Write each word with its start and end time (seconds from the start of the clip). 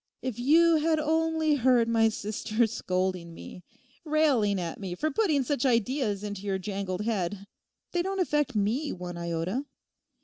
If 0.23 0.39
you 0.39 0.77
had 0.77 0.97
only 0.99 1.53
heard 1.53 1.87
my 1.87 2.09
sister 2.09 2.65
scolding 2.65 3.35
me, 3.35 3.61
railing 4.03 4.59
at 4.59 4.79
me 4.79 4.95
for 4.95 5.11
putting 5.11 5.43
such 5.43 5.63
ideas 5.63 6.23
into 6.23 6.41
your 6.41 6.57
jangled 6.57 7.01
head! 7.03 7.45
They 7.91 8.01
don't 8.01 8.19
affect 8.19 8.55
me 8.55 8.91
one 8.93 9.15
iota. 9.15 9.65